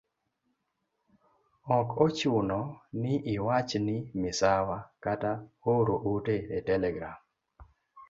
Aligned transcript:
Ok 1.77 1.89
ochuno 2.05 2.59
ni 3.01 3.13
iwach 3.33 3.71
ni 3.85 3.97
misawa 4.21 4.77
kata 5.03 5.31
oro 5.73 5.95
ote 6.11 6.35
e 6.57 6.59
telegram. 6.67 7.17